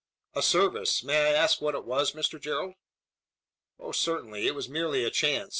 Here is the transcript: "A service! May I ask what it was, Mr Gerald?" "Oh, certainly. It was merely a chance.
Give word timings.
"A 0.33 0.41
service! 0.41 1.03
May 1.03 1.29
I 1.29 1.33
ask 1.33 1.61
what 1.61 1.75
it 1.75 1.85
was, 1.85 2.13
Mr 2.13 2.41
Gerald?" 2.41 2.73
"Oh, 3.77 3.91
certainly. 3.91 4.47
It 4.47 4.55
was 4.55 4.67
merely 4.67 5.03
a 5.03 5.11
chance. 5.11 5.49